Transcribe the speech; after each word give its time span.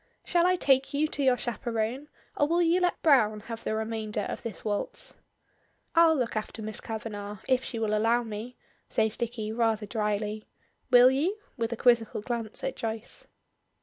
Shall 0.25 0.47
I 0.47 0.55
take 0.55 0.95
you 0.95 1.07
to 1.09 1.21
your 1.21 1.37
chaperone, 1.37 2.07
or 2.35 2.47
will 2.47 2.63
you 2.63 2.79
let 2.79 2.99
Browne 3.03 3.41
have 3.41 3.63
the 3.63 3.75
remainder 3.75 4.21
of 4.21 4.41
this 4.41 4.65
waltz?" 4.65 5.13
"I'll 5.93 6.15
look 6.15 6.35
after 6.35 6.63
Miss 6.63 6.81
Kavanagh, 6.81 7.37
if 7.47 7.63
she 7.63 7.77
will 7.77 7.95
allow 7.95 8.23
me," 8.23 8.57
says 8.89 9.15
Dicky, 9.15 9.51
rather 9.51 9.85
drily. 9.85 10.47
"Will 10.89 11.11
you?" 11.11 11.37
with 11.55 11.71
a 11.71 11.77
quizzical 11.77 12.21
glance 12.21 12.63
at 12.63 12.75
Joyce. 12.75 13.27